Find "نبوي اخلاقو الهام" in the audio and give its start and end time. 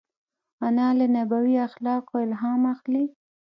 1.15-2.61